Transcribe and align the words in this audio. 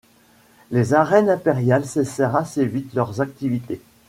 Les 0.71 0.95
Arènes 0.95 1.29
impériales 1.29 1.85
cessèrent 1.85 2.35
assez 2.35 2.65
vite 2.65 2.95
leurs 2.95 3.21
activités. 3.21 3.79